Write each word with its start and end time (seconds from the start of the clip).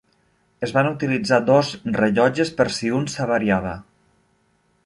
Es 0.67 0.71
van 0.77 0.89
utilitzar 0.91 1.39
dos 1.51 1.69
rellotges 1.99 2.53
per 2.61 2.69
si 2.79 2.93
un 3.01 3.09
s'avariava. 3.17 3.79